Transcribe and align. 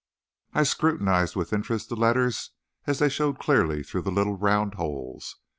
I 0.55 0.63
scrutinized 0.63 1.35
with 1.35 1.53
interest 1.53 1.89
the 1.89 1.95
letters 1.95 2.49
as 2.87 2.97
they 2.97 3.07
showed 3.07 3.37
clearly 3.37 3.83
through 3.83 4.01
the 4.01 4.09
little 4.11 4.35
round 4.35 4.73
holes. 4.73 5.35